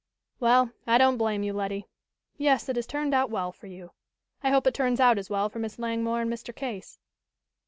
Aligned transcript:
"Well, 0.39 0.71
I 0.87 0.97
don't 0.97 1.19
blame 1.19 1.43
you, 1.43 1.53
Letty. 1.53 1.85
Yes, 2.35 2.67
it 2.67 2.75
has 2.75 2.87
turned 2.87 3.13
out 3.13 3.29
well 3.29 3.51
for 3.51 3.67
you. 3.67 3.91
I 4.41 4.49
hope 4.49 4.65
it 4.65 4.73
turns 4.73 4.99
out 4.99 5.19
as 5.19 5.29
well 5.29 5.47
for 5.47 5.59
Miss 5.59 5.77
Langmore 5.77 6.21
and 6.21 6.33
Mr. 6.33 6.55
Case." 6.55 6.97